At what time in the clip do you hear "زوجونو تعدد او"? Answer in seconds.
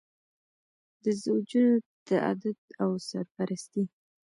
1.21-2.89